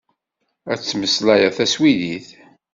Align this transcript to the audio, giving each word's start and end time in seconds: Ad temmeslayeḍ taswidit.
Ad 0.71 0.79
temmeslayeḍ 0.81 1.53
taswidit. 1.57 2.27